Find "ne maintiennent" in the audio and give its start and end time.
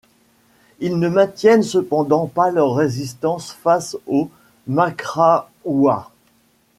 0.97-1.61